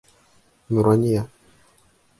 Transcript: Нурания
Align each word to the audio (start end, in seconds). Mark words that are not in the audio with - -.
Нурания 0.73 1.23